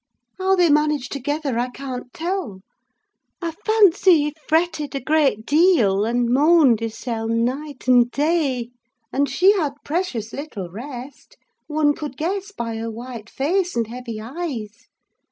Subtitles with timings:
[0.39, 2.61] "How they managed together, I can't tell.
[3.39, 8.69] I fancy he fretted a great deal, and moaned hisseln night and day;
[9.13, 11.37] and she had precious little rest:
[11.67, 14.87] one could guess by her white face and heavy eyes.